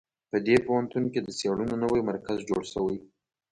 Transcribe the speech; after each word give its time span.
په 0.29 0.37
دې 0.45 0.55
پوهنتون 0.65 1.03
کې 1.13 1.19
د 1.23 1.29
څېړنو 1.39 1.75
نوی 1.83 2.01
مرکز 2.09 2.37
جوړ 2.49 2.61
شوی 2.73 2.97